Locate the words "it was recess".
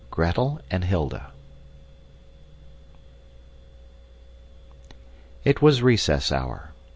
5.45-6.31